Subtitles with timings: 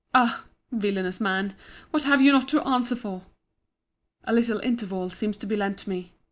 [0.15, 0.45] —Ah!
[0.71, 1.55] villanous man!
[1.91, 3.21] what have you not to answer for!
[4.23, 6.11] A little interval seems to be lent me.